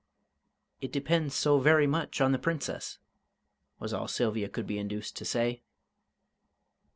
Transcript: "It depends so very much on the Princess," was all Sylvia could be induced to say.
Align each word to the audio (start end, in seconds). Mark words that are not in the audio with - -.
"It 0.81 0.91
depends 0.91 1.35
so 1.35 1.59
very 1.59 1.85
much 1.85 2.21
on 2.21 2.31
the 2.31 2.39
Princess," 2.39 2.97
was 3.77 3.93
all 3.93 4.07
Sylvia 4.07 4.49
could 4.49 4.65
be 4.65 4.79
induced 4.79 5.15
to 5.17 5.25
say. 5.25 5.61